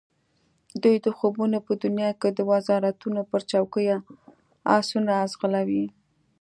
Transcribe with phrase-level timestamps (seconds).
[0.83, 3.97] دوی د خوبونو په دنیا کې د وزارتونو پر چوکیو
[4.77, 5.85] آسونه ځغلولي.